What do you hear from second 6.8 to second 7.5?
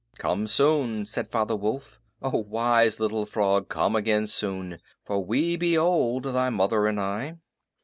and I."